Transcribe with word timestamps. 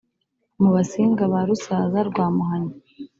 mu 0.61 0.69
basinga 0.75 1.23
ba 1.31 1.39
rusaza 1.47 1.99
rwa 2.09 2.25
muhanyi, 2.35 2.73